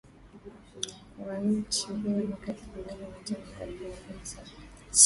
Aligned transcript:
wa 1.27 1.37
nchi 1.37 1.87
hiyo 1.87 2.27
mwaka 2.27 2.51
elfu 2.51 2.65
mbili 2.65 2.85
na 2.97 3.07
tano 3.23 3.45
na 3.59 3.65
elfu 3.65 3.75
mbili 4.03 4.19
na 4.19 4.25
saba 4.25 4.49